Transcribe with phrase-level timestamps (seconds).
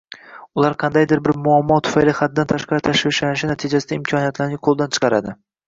[0.59, 5.39] Ular qandaydir bir muamo tufayli haddan tashqari tashvishlanishi natijasida imkoniyatlarni qo‘ldan chiqaradi